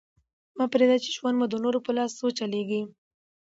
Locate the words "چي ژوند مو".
1.03-1.45